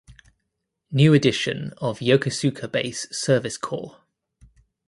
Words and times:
New 0.89 1.13
edition 1.13 1.75
of 1.77 1.99
Yokosuka 1.99 2.71
Base 2.71 3.05
Service 3.15 3.55
Corps. 3.55 3.97